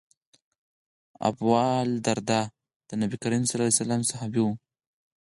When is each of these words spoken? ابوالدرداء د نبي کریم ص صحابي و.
ابوالدرداء 1.29 2.45
د 2.87 2.89
نبي 3.01 3.15
کریم 3.23 3.43
ص 3.49 3.51
صحابي 4.19 4.41
و. 4.43 4.47